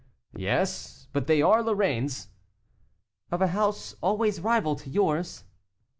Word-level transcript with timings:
"Yes, 0.35 1.07
but 1.13 1.27
they 1.27 1.43
are 1.43 1.61
Lorraines." 1.61 2.29
"Of 3.31 3.39
a 3.39 3.49
house 3.49 3.93
always 4.01 4.41
rival 4.41 4.75
to 4.77 4.89
yours." 4.89 5.43